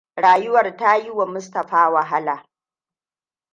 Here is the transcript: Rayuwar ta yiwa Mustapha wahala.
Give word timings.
Rayuwar 0.15 0.77
ta 0.77 0.95
yiwa 0.97 1.25
Mustapha 1.25 1.89
wahala. 1.89 2.45